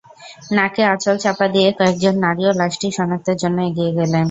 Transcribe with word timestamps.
নাকে 0.55 0.81
আঁচল 0.93 1.15
চাপা 1.23 1.45
দিয়ে 1.55 1.69
কয়েকজন 1.79 2.15
নারীও 2.25 2.51
লাশটি 2.59 2.87
শনাক্তের 2.97 3.37
জন্য 3.41 3.57
এগিয়ে 3.69 3.91
গেলেন। 3.97 4.19